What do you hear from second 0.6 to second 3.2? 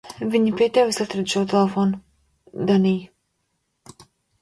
pie tevis atrada šo telefonu, Dannij!